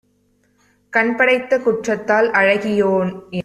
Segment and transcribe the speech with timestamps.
[0.93, 3.15] கண்படைத்த குற்றத்தால் அழகியோன்என்